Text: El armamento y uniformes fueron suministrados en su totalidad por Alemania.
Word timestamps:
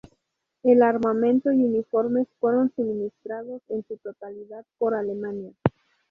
El 0.63 0.81
armamento 0.81 1.51
y 1.53 1.63
uniformes 1.63 2.27
fueron 2.39 2.73
suministrados 2.75 3.61
en 3.69 3.85
su 3.87 3.97
totalidad 3.97 4.65
por 4.79 4.95
Alemania. 4.95 5.53